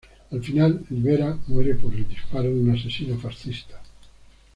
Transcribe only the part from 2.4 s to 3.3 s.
de un asesino